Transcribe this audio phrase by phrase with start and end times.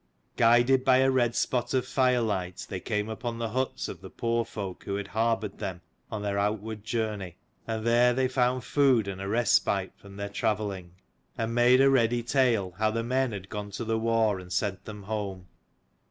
[0.35, 4.43] Guided by a red spot of firelight they came upon the huts of the poor
[4.43, 7.35] folk who had harboured them on their outward journey:
[7.67, 10.95] and there they found food and a respite from their travelling;
[11.37, 14.85] and made a ready tale how the men had gone to the war and sent
[14.85, 15.45] them home.